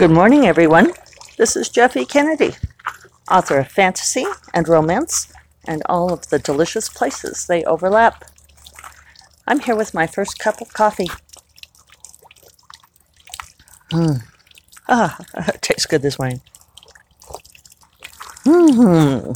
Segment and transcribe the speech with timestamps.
[0.00, 0.94] Good morning, everyone.
[1.36, 2.54] This is Jeffe Kennedy,
[3.30, 5.30] author of fantasy and romance
[5.66, 8.24] and all of the delicious places they overlap.
[9.46, 11.10] I'm here with my first cup of coffee.
[13.90, 14.12] Hmm.
[14.88, 15.18] Ah,
[15.48, 16.40] it tastes good this morning.
[18.44, 19.32] Hmm.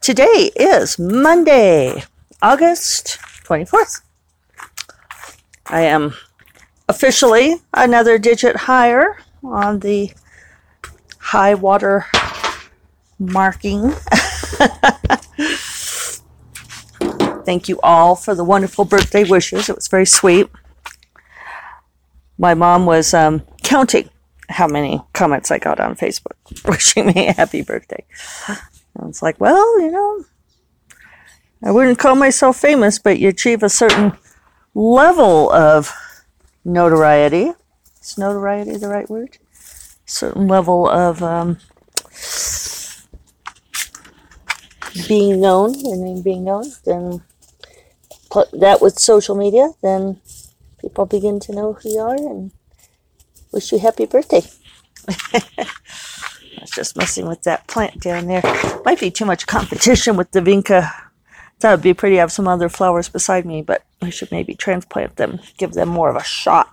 [0.00, 2.04] Today is Monday,
[2.40, 4.02] August 24th.
[5.66, 6.14] I am
[6.88, 9.16] officially another digit higher
[9.52, 10.12] on the
[11.18, 12.06] high water
[13.18, 13.90] marking.
[17.44, 19.68] Thank you all for the wonderful birthday wishes.
[19.68, 20.48] It was very sweet.
[22.38, 24.10] My mom was um, counting
[24.48, 26.34] how many comments I got on Facebook
[26.68, 28.04] wishing me a happy birthday.
[28.48, 30.24] And it's like, well, you know,
[31.64, 34.12] I wouldn't call myself famous, but you achieve a certain
[34.74, 35.92] level of
[36.64, 37.52] notoriety.
[38.06, 39.36] Is notoriety the right word?
[40.04, 41.58] Certain level of um,
[45.08, 47.24] being known, and being known, then
[48.52, 50.20] that with social media, then
[50.80, 52.52] people begin to know who you are and
[53.50, 54.42] wish you happy birthday.
[55.08, 55.66] I
[56.60, 58.42] was just messing with that plant down there.
[58.84, 60.92] Might be too much competition with the vinca.
[61.58, 64.54] That would be pretty to have some other flowers beside me, but I should maybe
[64.54, 66.72] transplant them, give them more of a shot.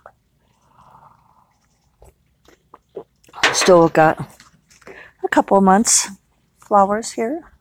[3.52, 4.18] Still got
[5.22, 6.08] a couple months
[6.58, 7.52] flowers here.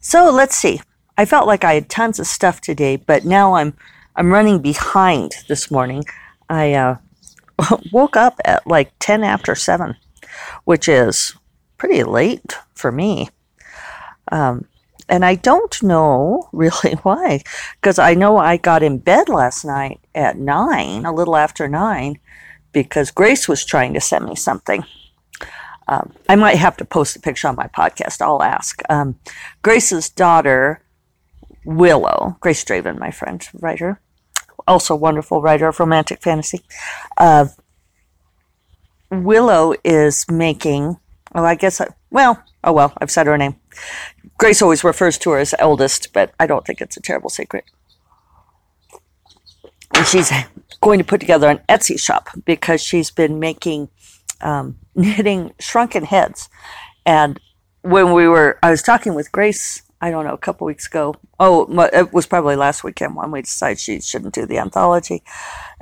[0.00, 0.80] So let's see.
[1.16, 3.76] I felt like I had tons of stuff today, but now I'm
[4.16, 6.04] I'm running behind this morning.
[6.48, 6.96] I uh,
[7.92, 9.96] woke up at like 10 after 7,
[10.64, 11.34] which is
[11.78, 13.30] pretty late for me.
[14.30, 14.66] Um,
[15.08, 17.42] and I don't know really why,
[17.80, 22.18] because I know I got in bed last night at 9, a little after 9,
[22.74, 24.84] because Grace was trying to send me something.
[25.88, 28.20] Um, I might have to post a picture on my podcast.
[28.20, 28.82] I'll ask.
[28.90, 29.18] Um,
[29.62, 30.82] Grace's daughter,
[31.64, 34.00] Willow, Grace Draven, my friend, writer,
[34.66, 36.62] also wonderful writer of romantic fantasy.
[37.16, 37.46] Uh,
[39.10, 40.96] Willow is making,
[41.34, 43.56] oh, I guess, I, well, oh well, I've said her name.
[44.38, 47.64] Grace always refers to her as eldest, but I don't think it's a terrible secret.
[49.94, 50.30] And she's
[50.80, 53.88] going to put together an Etsy shop because she's been making
[54.40, 56.48] um, knitting shrunken heads.
[57.06, 57.38] And
[57.82, 61.14] when we were, I was talking with Grace, I don't know, a couple weeks ago.
[61.38, 65.22] Oh, it was probably last weekend when we decided she shouldn't do the anthology.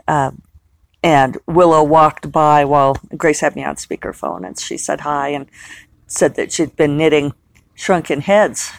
[0.06, 0.42] Um,
[1.02, 5.46] and Willow walked by while Grace had me on speakerphone, and she said hi and
[6.06, 7.34] said that she'd been knitting
[7.74, 8.70] shrunken heads.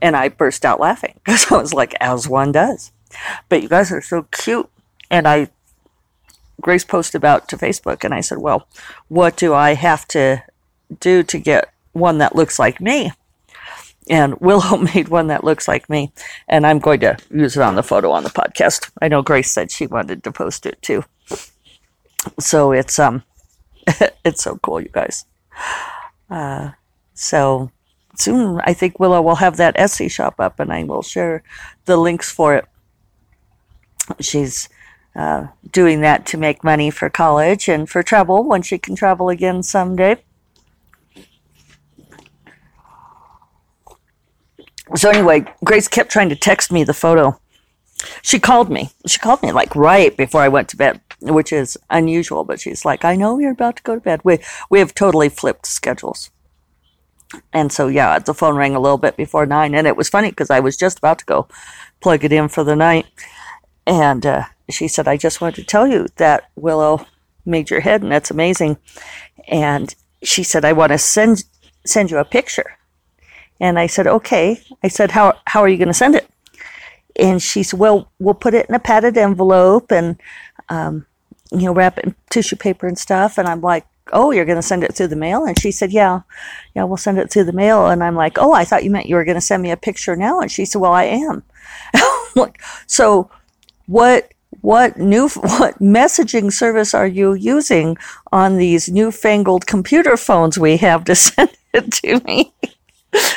[0.00, 2.92] And I burst out laughing because I was like, as one does.
[3.48, 4.68] But you guys are so cute.
[5.10, 5.48] And I
[6.60, 8.66] Grace posted about to Facebook, and I said, "Well,
[9.08, 10.42] what do I have to
[11.00, 13.12] do to get one that looks like me?"
[14.08, 16.12] And Willow made one that looks like me,
[16.48, 18.90] and I'm going to use it on the photo on the podcast.
[19.02, 21.04] I know Grace said she wanted to post it too,
[22.40, 23.22] so it's um,
[24.24, 25.24] it's so cool, you guys.
[26.30, 26.70] Uh,
[27.14, 27.70] so
[28.16, 31.42] soon, I think Willow will have that Etsy shop up, and I will share
[31.84, 32.64] the links for it.
[34.20, 34.68] She's
[35.16, 39.28] uh, doing that to make money for college and for travel when she can travel
[39.28, 40.16] again someday.
[44.94, 47.40] So anyway, Grace kept trying to text me the photo.
[48.22, 48.90] She called me.
[49.06, 52.84] She called me like right before I went to bed, which is unusual, but she's
[52.84, 54.20] like, I know you're about to go to bed.
[54.22, 54.38] We
[54.70, 56.30] we have totally flipped schedules.
[57.52, 60.30] And so yeah, the phone rang a little bit before nine, and it was funny
[60.30, 61.48] because I was just about to go
[62.00, 63.06] plug it in for the night,
[63.86, 67.06] and uh, she said, I just wanted to tell you that Willow
[67.44, 68.78] made your head, and that's amazing.
[69.48, 71.44] And she said, I want to send
[71.84, 72.76] send you a picture.
[73.60, 74.60] And I said, okay.
[74.82, 76.28] I said, how how are you going to send it?
[77.18, 80.20] And she said, well, we'll put it in a padded envelope and
[80.68, 81.06] um,
[81.52, 83.38] you know wrap it in tissue paper and stuff.
[83.38, 85.44] And I'm like, oh, you're going to send it through the mail?
[85.44, 86.22] And she said, yeah,
[86.74, 87.86] yeah, we'll send it through the mail.
[87.86, 89.76] And I'm like, oh, I thought you meant you were going to send me a
[89.76, 90.40] picture now.
[90.40, 91.42] And she said, well, I am.
[92.86, 93.30] so
[93.86, 97.96] what what new what messaging service are you using
[98.32, 102.52] on these newfangled computer phones we have to send it to me?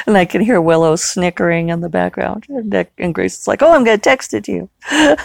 [0.08, 2.46] and I can hear Willow snickering in the background.
[2.50, 4.70] And, and Grace is like, "Oh, I'm going to text it to you."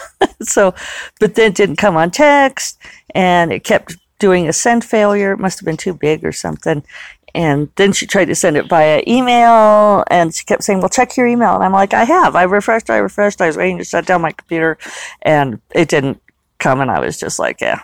[0.42, 0.74] so,
[1.20, 2.78] but then it didn't come on text,
[3.14, 5.32] and it kept doing a send failure.
[5.32, 6.84] It must have been too big or something.
[7.34, 11.16] And then she tried to send it via email and she kept saying, well, check
[11.16, 11.54] your email.
[11.54, 12.36] And I'm like, I have.
[12.36, 13.40] I refreshed, I refreshed.
[13.40, 14.78] I was waiting to shut down my computer
[15.22, 16.22] and it didn't
[16.58, 16.80] come.
[16.80, 17.82] And I was just like, yeah,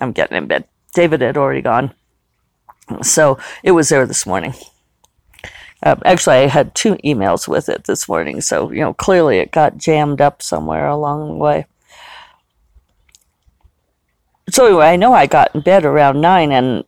[0.00, 0.64] I'm getting in bed.
[0.94, 1.92] David had already gone.
[3.02, 4.54] So it was there this morning.
[5.82, 9.52] Uh, actually, I had two emails with it this morning, so you know clearly it
[9.52, 11.66] got jammed up somewhere along the way.
[14.50, 16.84] So anyway, I know I got in bed around nine, and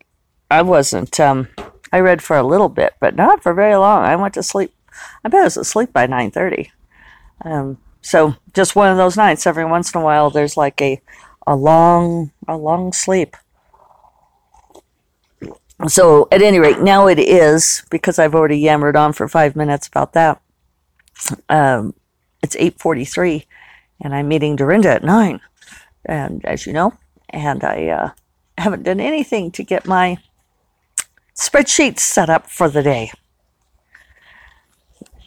[0.50, 1.20] I wasn't.
[1.20, 1.48] Um,
[1.92, 4.04] I read for a little bit, but not for very long.
[4.04, 4.74] I went to sleep.
[5.24, 6.70] I bet I was asleep by nine thirty.
[7.44, 9.46] Um, so just one of those nights.
[9.46, 11.00] Every once in a while, there's like a
[11.46, 13.36] a long a long sleep.
[15.88, 19.88] So at any rate, now it is because I've already yammered on for five minutes
[19.88, 20.40] about that.
[21.48, 21.94] Um,
[22.42, 23.46] it's eight forty-three,
[24.00, 25.40] and I'm meeting Dorinda at nine.
[26.04, 26.92] And as you know,
[27.30, 28.10] and I uh,
[28.58, 30.18] haven't done anything to get my
[31.40, 33.10] spreadsheets set up for the day.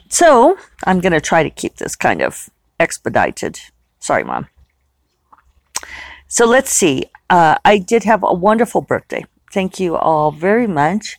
[0.09, 2.49] So I'm going to try to keep this kind of
[2.79, 3.59] expedited.
[3.99, 4.47] Sorry, Mom.
[6.27, 7.05] So let's see.
[7.29, 9.25] Uh, I did have a wonderful birthday.
[9.51, 11.17] Thank you all very much.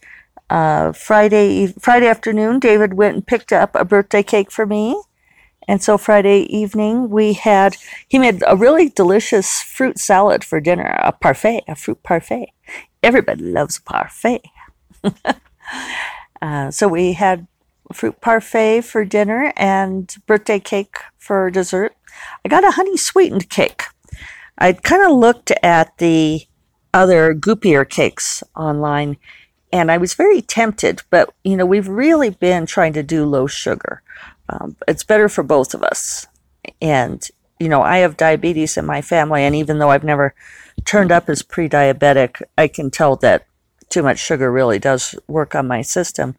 [0.49, 5.01] Uh, Friday Friday afternoon, David went and picked up a birthday cake for me.
[5.67, 7.77] And so Friday evening, we had,
[8.07, 12.53] he made a really delicious fruit salad for dinner, a parfait, a fruit parfait.
[13.03, 14.43] Everybody loves a parfait.
[16.43, 17.47] uh, so we had
[17.93, 21.95] fruit parfait for dinner and birthday cake for dessert.
[22.45, 23.85] I got a honey sweetened cake.
[24.59, 26.47] I kind of looked at the
[26.93, 29.17] other goopier cakes online
[29.73, 33.49] and I was very tempted, but you know, we've really been trying to do low
[33.49, 34.03] sugar.
[34.49, 36.27] Um, it's better for both of us.
[36.81, 37.27] And,
[37.59, 40.35] you know, I have diabetes in my family, and even though I've never
[40.85, 43.47] turned up as pre diabetic, I can tell that
[43.95, 46.35] too much sugar really does work on my system.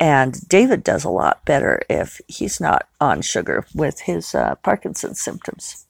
[0.00, 5.20] And David does a lot better if he's not on sugar with his uh, Parkinson's
[5.20, 5.86] symptoms.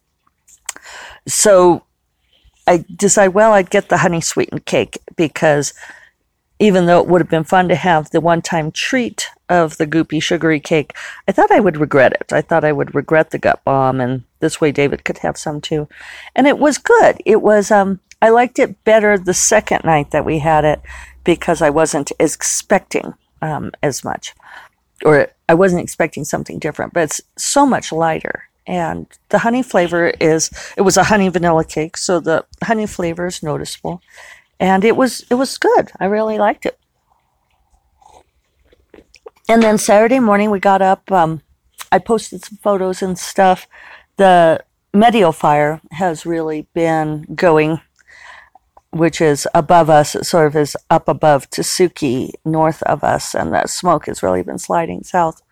[1.28, 1.84] So
[2.66, 5.72] I decide, well, I'd get the honey sweetened cake because
[6.58, 9.86] even though it would have been fun to have the one time treat of the
[9.86, 10.92] goopy sugary cake,
[11.28, 12.32] I thought I would regret it.
[12.32, 15.60] I thought I would regret the gut bomb, and this way David could have some
[15.60, 15.88] too.
[16.34, 17.22] And it was good.
[17.24, 20.80] It was, um, I liked it better the second night that we had it
[21.24, 24.34] because I wasn't expecting um, as much,
[25.04, 28.44] or I wasn't expecting something different, but it's so much lighter.
[28.66, 33.26] And the honey flavor is it was a honey vanilla cake so the honey flavor
[33.26, 34.02] is noticeable.
[34.58, 35.92] And it was it was good.
[36.00, 36.78] I really liked it.
[39.48, 41.42] And then saturday morning we got up um,
[41.92, 43.68] i posted some photos and stuff.
[44.16, 47.80] The Medio fire has really been going
[48.98, 53.52] which is above us it sort of is up above Tesuque north of us and
[53.52, 55.42] that smoke has really been sliding south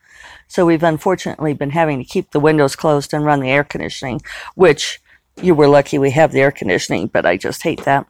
[0.46, 4.20] so we've unfortunately been having to keep the windows closed and run the air conditioning,
[4.55, 5.00] which
[5.41, 8.06] you were lucky we have the air conditioning, but I just hate that.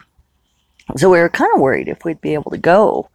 [0.96, 3.08] So we were kind of worried if we'd be able to go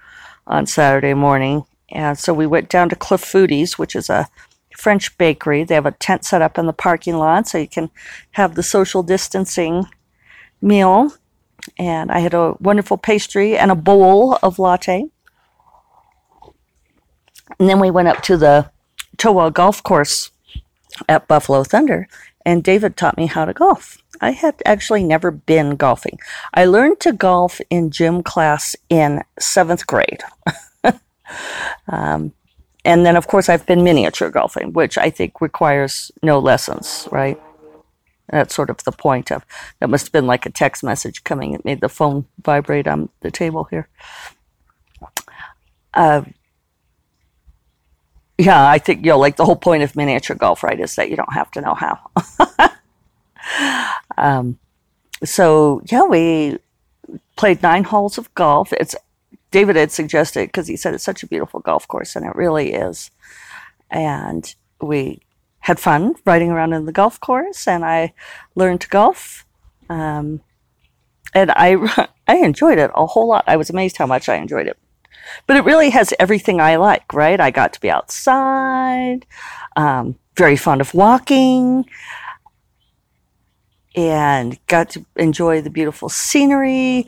[0.48, 1.66] on Saturday morning.
[1.90, 4.28] And so we went down to Clafoutis, which is a
[4.76, 5.64] French bakery.
[5.64, 7.92] They have a tent set up in the parking lot so you can
[8.32, 9.86] have the social distancing
[10.62, 11.14] meal.
[11.78, 15.06] And I had a wonderful pastry and a bowl of latte.
[17.60, 18.70] And then we went up to the
[19.18, 20.32] Towa Golf Course
[21.08, 22.08] at Buffalo Thunder,
[22.46, 23.98] and David taught me how to golf.
[24.22, 26.20] I had actually never been golfing.
[26.54, 30.24] I learned to golf in gym class in seventh grade.
[31.88, 32.34] um,
[32.86, 37.40] and then, of course, I've been miniature golfing, which I think requires no lessons, right?
[38.32, 39.46] That's sort of the point of
[39.80, 41.54] that must have been like a text message coming.
[41.54, 43.88] It made the phone vibrate on the table here.
[45.94, 46.24] Uh,
[48.38, 51.10] yeah, I think you know, like the whole point of miniature golf, right, is that
[51.10, 52.00] you don't have to know how.
[54.18, 54.60] um,
[55.24, 56.58] so yeah, we
[57.36, 58.72] played nine holes of golf.
[58.74, 58.96] It's
[59.52, 62.74] David had suggested because he said it's such a beautiful golf course, and it really
[62.74, 63.12] is.
[63.90, 65.22] And we
[65.62, 68.14] had fun riding around in the golf course, and I
[68.56, 69.46] learned to golf.
[69.90, 70.42] Um,
[71.34, 73.44] and I I enjoyed it a whole lot.
[73.48, 74.78] I was amazed how much I enjoyed it.
[75.48, 77.40] But it really has everything I like, right?
[77.40, 79.26] I got to be outside,
[79.76, 81.86] um, very fond of walking,
[83.96, 87.08] and got to enjoy the beautiful scenery.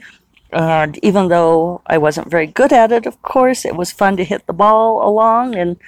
[0.52, 4.24] And even though I wasn't very good at it, of course, it was fun to
[4.24, 5.78] hit the ball along and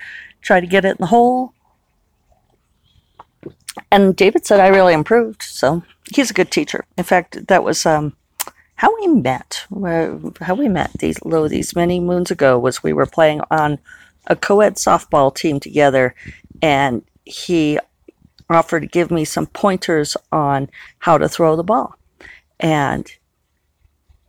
[0.41, 1.53] try to get it in the hole.
[3.91, 5.83] And David said I really improved, so
[6.15, 6.85] he's a good teacher.
[6.97, 8.17] In fact, that was um,
[8.77, 9.67] how we met,
[10.41, 13.79] how we met these lo these many moons ago was we were playing on
[14.27, 16.15] a co-ed softball team together,
[16.63, 17.79] and he
[18.51, 21.97] offered to give me some pointers on how to throw the ball,
[22.61, 23.11] and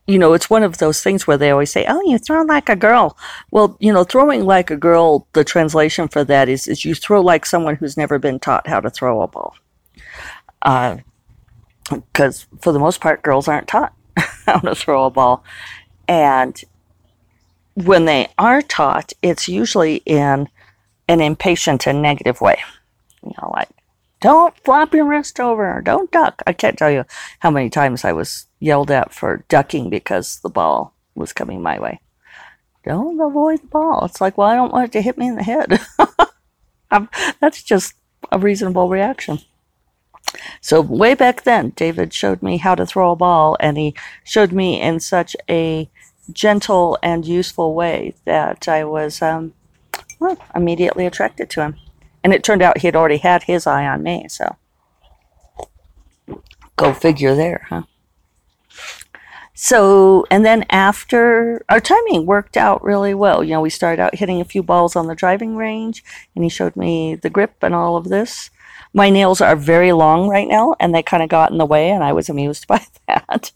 [0.08, 2.70] you know, it's one of those things where they always say, "Oh, you throw like
[2.70, 3.18] a girl."
[3.52, 7.22] Well, you know, throwing like a girl, the translation for that is is you throw
[7.22, 9.56] like someone who's never been taught how to throw a ball.
[11.90, 13.94] Because uh, for the most part, girls aren't taught
[14.46, 15.44] how to throw a ball,
[16.08, 16.62] and
[17.74, 20.48] when they are taught, it's usually in
[21.08, 22.60] an impatient and negative way.
[23.24, 23.70] You know, like
[24.22, 26.42] don't flop your wrist over, don't duck.
[26.48, 27.06] I can't tell you
[27.40, 31.80] how many times I was yelled at for ducking because the ball was coming my
[31.80, 32.00] way.
[32.84, 34.06] Don't avoid the ball.
[34.06, 35.80] It's like, well, I don't want it to hit me in the head.
[37.42, 37.96] that's just
[38.32, 39.40] a reasonable reaction.
[40.62, 44.52] So, way back then, David showed me how to throw a ball, and he showed
[44.52, 45.90] me in such a
[46.32, 49.54] gentle and useful way that I was um,
[50.20, 51.76] well, immediately attracted to him.
[52.26, 54.56] And it turned out he had already had his eye on me, so
[56.76, 57.84] go figure there, huh?
[59.54, 63.44] So, and then after our timing worked out really well.
[63.44, 66.04] You know, we started out hitting a few balls on the driving range,
[66.34, 68.50] and he showed me the grip and all of this.
[68.92, 71.92] My nails are very long right now, and they kind of got in the way,
[71.92, 73.52] and I was amused by that.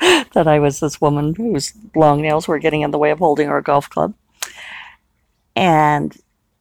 [0.32, 3.48] that I was this woman whose long nails were getting in the way of holding
[3.48, 4.12] our golf club.
[5.54, 6.20] And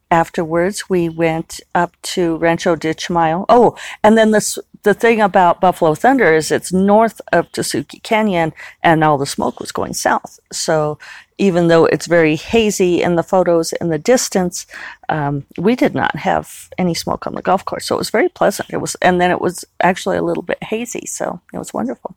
[0.09, 3.45] afterwards, we went up to Rancho de Chimayo.
[3.49, 8.53] Oh, and then this the thing about Buffalo Thunder is it's north of Tesuque Canyon,
[8.81, 10.39] and all the smoke was going south.
[10.51, 10.97] So
[11.37, 14.65] even though it's very hazy in the photos in the distance,
[15.09, 17.85] um, we did not have any smoke on the golf course.
[17.85, 18.69] So it was very pleasant.
[18.71, 21.05] It was, and then it was actually a little bit hazy.
[21.05, 22.15] So it was wonderful.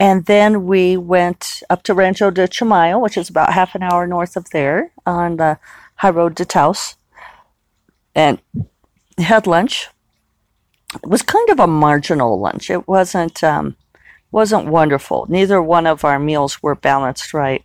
[0.00, 4.06] And then we went up to Rancho de Chimayo, which is about half an hour
[4.06, 5.58] north of there on the
[6.00, 6.96] high road to Taos,
[8.14, 8.40] and
[9.18, 9.88] had lunch.
[10.94, 12.70] It was kind of a marginal lunch.
[12.70, 13.76] It wasn't um,
[14.30, 15.26] wasn't wonderful.
[15.28, 17.64] Neither one of our meals were balanced right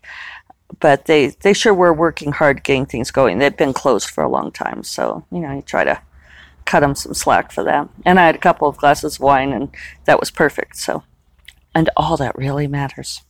[0.79, 3.39] but they they sure were working hard getting things going.
[3.39, 6.01] They'd been closed for a long time, so you know you try to
[6.65, 7.89] cut them some slack for that.
[8.05, 9.69] And I had a couple of glasses of wine, and
[10.05, 10.77] that was perfect.
[10.77, 11.03] So,
[11.73, 13.21] and all that really matters.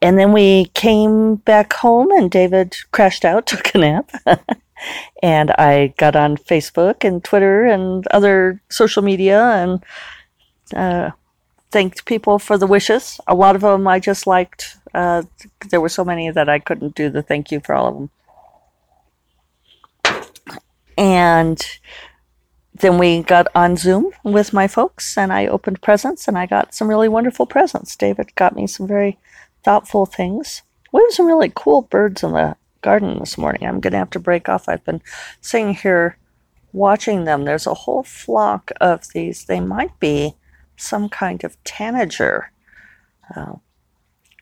[0.00, 4.10] And then we came back home, and David crashed out, took a nap.
[5.22, 9.84] and I got on Facebook and Twitter and other social media and
[10.74, 11.10] uh,
[11.70, 13.20] thanked people for the wishes.
[13.26, 14.76] A lot of them I just liked.
[14.92, 15.22] Uh,
[15.70, 18.10] there were so many that I couldn't do the thank you for all of them.
[20.96, 21.60] And
[22.72, 26.74] then we got on Zoom with my folks, and I opened presents, and I got
[26.74, 27.96] some really wonderful presents.
[27.96, 29.18] David got me some very
[29.64, 30.62] thoughtful things.
[30.92, 33.66] We have some really cool birds in the garden this morning.
[33.66, 34.68] I'm going to have to break off.
[34.68, 35.02] I've been
[35.40, 36.18] sitting here
[36.72, 37.44] watching them.
[37.44, 39.46] There's a whole flock of these.
[39.46, 40.34] They might be
[40.76, 42.52] some kind of tanager.
[43.34, 43.54] Uh,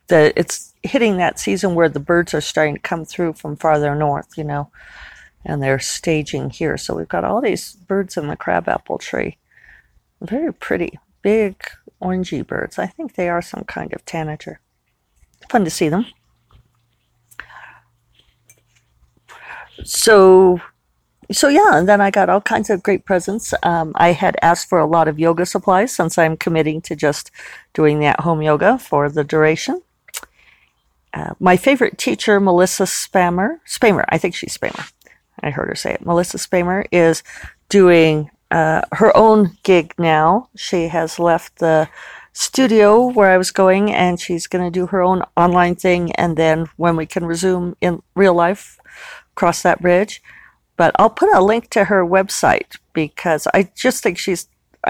[0.09, 3.95] the, it's hitting that season where the birds are starting to come through from farther
[3.95, 4.71] north, you know,
[5.45, 6.76] and they're staging here.
[6.76, 9.38] So we've got all these birds in the crabapple tree.
[10.21, 11.62] Very pretty, big,
[12.00, 12.79] orangey birds.
[12.79, 14.61] I think they are some kind of tanager.
[15.49, 16.06] Fun to see them.
[19.84, 20.61] So
[21.30, 23.54] so yeah, and then I got all kinds of great presents.
[23.62, 27.30] Um, I had asked for a lot of yoga supplies since I'm committing to just
[27.72, 29.80] doing the at-home yoga for the duration.
[31.14, 34.90] Uh, my favorite teacher, Melissa Spammer, Spamer, I think she's Spamer.
[35.42, 36.04] I heard her say it.
[36.04, 37.22] Melissa Spamer is
[37.68, 40.49] doing uh, her own gig now.
[40.56, 41.88] She has left the
[42.33, 46.12] studio where I was going, and she's going to do her own online thing.
[46.12, 48.79] And then when we can resume in real life,
[49.35, 50.23] cross that bridge
[50.77, 54.49] but I'll put a link to her website because I just think she's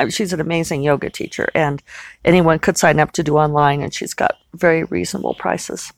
[0.08, 1.82] she's an amazing yoga teacher and
[2.24, 5.92] anyone could sign up to do online and she's got very reasonable prices.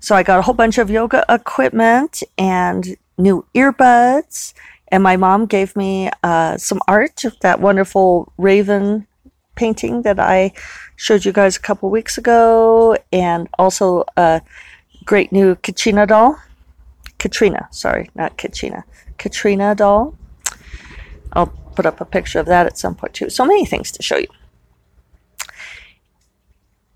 [0.00, 4.52] So I got a whole bunch of yoga equipment and new earbuds
[4.88, 9.06] and my mom gave me uh, some art, that wonderful raven
[9.56, 10.52] painting that I
[10.94, 14.40] showed you guys a couple weeks ago, and also a
[15.04, 16.36] great new Kachina doll
[17.18, 18.84] Katrina, sorry, not Katrina,
[19.18, 20.14] Kachina doll.
[21.32, 23.30] I'll put up a picture of that at some point too.
[23.30, 24.28] So many things to show you.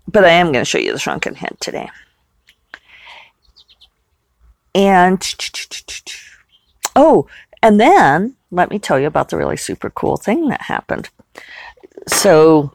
[0.07, 1.89] But I am going to show you the shrunken head today.
[4.73, 5.21] And
[6.95, 7.27] oh,
[7.61, 11.09] and then let me tell you about the really super cool thing that happened.
[12.07, 12.73] So,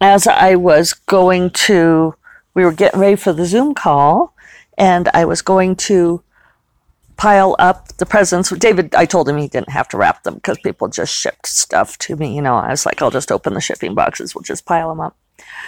[0.00, 2.14] as I was going to,
[2.54, 4.34] we were getting ready for the Zoom call,
[4.78, 6.22] and I was going to
[7.16, 8.48] pile up the presents.
[8.48, 11.98] David, I told him he didn't have to wrap them because people just shipped stuff
[11.98, 12.34] to me.
[12.34, 14.34] You know, I was like, I'll just open the shipping boxes.
[14.34, 15.16] We'll just pile them up.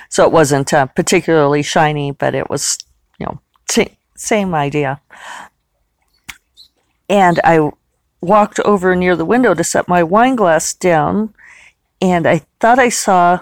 [0.09, 2.79] So it wasn't uh, particularly shiny, but it was,
[3.19, 5.03] you know, t- same idea.
[7.09, 7.71] And I
[8.23, 11.35] walked over near the window to set my wine glass down,
[12.03, 13.39] and I thought I saw,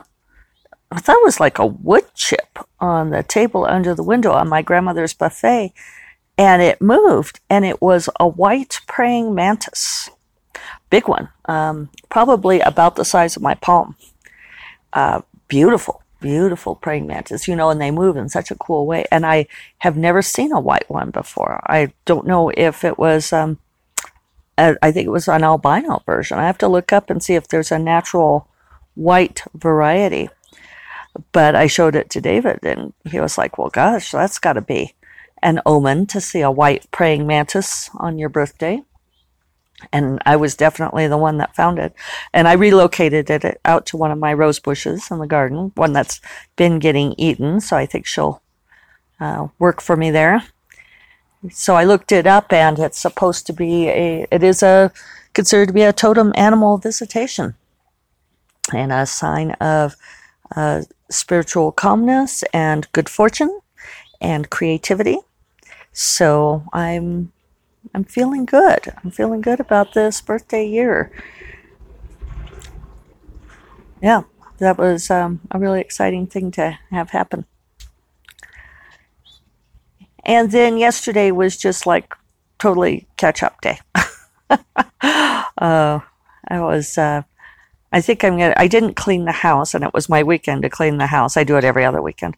[0.92, 4.50] I thought it was like a wood chip on the table under the window on
[4.50, 5.72] my grandmother's buffet,
[6.36, 10.10] and it moved, and it was a white praying mantis,
[10.90, 13.96] big one, um, probably about the size of my palm.
[14.92, 19.06] Uh, beautiful, beautiful praying mantis, you know, and they move in such a cool way.
[19.10, 19.46] And I
[19.78, 21.62] have never seen a white one before.
[21.64, 23.32] I don't know if it was.
[23.32, 23.58] Um,
[24.58, 26.36] I think it was an albino version.
[26.38, 28.46] I have to look up and see if there's a natural
[29.00, 30.28] white variety.
[31.32, 34.60] But I showed it to David, and he was like, Well, gosh, that's got to
[34.60, 34.94] be
[35.42, 38.82] an omen to see a white praying mantis on your birthday.
[39.92, 41.94] And I was definitely the one that found it.
[42.34, 45.94] And I relocated it out to one of my rose bushes in the garden, one
[45.94, 46.20] that's
[46.56, 47.62] been getting eaten.
[47.62, 48.42] So I think she'll
[49.18, 50.44] uh, work for me there.
[51.50, 54.26] So I looked it up, and it's supposed to be a.
[54.30, 54.92] It is a
[55.32, 57.54] considered to be a totem animal visitation,
[58.72, 59.96] and a sign of
[60.56, 63.60] uh, spiritual calmness and good fortune
[64.20, 65.18] and creativity.
[65.92, 67.32] So I'm
[67.94, 68.92] I'm feeling good.
[69.02, 71.10] I'm feeling good about this birthday year.
[74.02, 74.22] Yeah,
[74.58, 77.46] that was um, a really exciting thing to have happen.
[80.24, 82.14] And then yesterday was just like
[82.58, 83.78] totally catch up day.
[85.00, 86.00] uh,
[86.48, 87.22] I was, uh,
[87.92, 90.70] I think I'm gonna, I didn't clean the house and it was my weekend to
[90.70, 91.36] clean the house.
[91.36, 92.36] I do it every other weekend.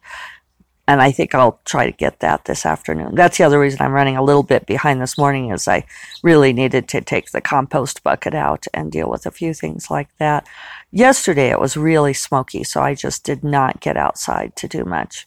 [0.85, 3.15] And I think I'll try to get that this afternoon.
[3.15, 5.85] That's the other reason I'm running a little bit behind this morning is I
[6.23, 10.09] really needed to take the compost bucket out and deal with a few things like
[10.17, 10.45] that.
[10.91, 15.25] Yesterday it was really smoky, so I just did not get outside to do much.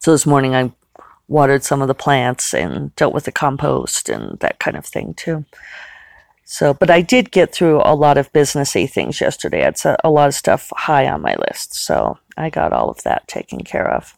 [0.00, 0.72] So this morning I
[1.26, 5.14] watered some of the plants and dealt with the compost and that kind of thing
[5.14, 5.46] too.
[6.44, 9.64] So, but I did get through a lot of businessy things yesterday.
[9.66, 13.02] It's a, a lot of stuff high on my list, so I got all of
[13.04, 14.16] that taken care of,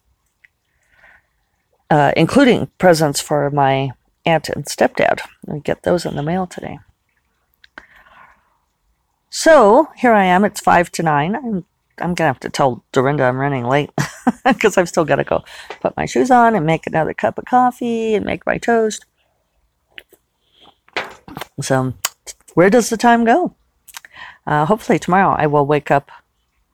[1.90, 3.90] uh, including presents for my
[4.24, 5.20] aunt and stepdad.
[5.50, 6.78] I get those in the mail today.
[9.28, 10.44] So here I am.
[10.44, 11.34] It's five to nine.
[11.34, 11.64] I'm
[11.98, 13.90] I'm gonna have to tell Dorinda I'm running late
[14.44, 15.42] because I've still got to go
[15.80, 19.04] put my shoes on and make another cup of coffee and make my toast.
[21.60, 21.94] So,
[22.54, 23.54] where does the time go?
[24.46, 26.10] Uh, hopefully tomorrow I will wake up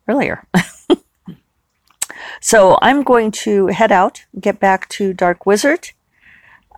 [0.08, 0.46] earlier.
[2.40, 5.90] so I'm going to head out, get back to Dark Wizard.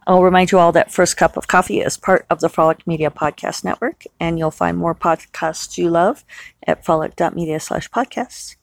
[0.06, 3.10] I'll remind you all that First Cup of Coffee is part of the Frolic Media
[3.10, 6.24] Podcast Network, and you'll find more podcasts you love
[6.66, 8.56] at frolic.media slash podcasts.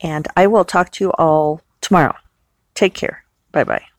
[0.00, 2.14] And I will talk to you all tomorrow.
[2.74, 3.24] Take care.
[3.50, 3.93] Bye bye.